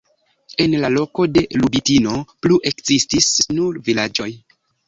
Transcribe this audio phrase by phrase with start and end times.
[0.63, 2.15] En la loko de Lubitino
[2.47, 4.31] plu ekzistis nur vilaĝoj.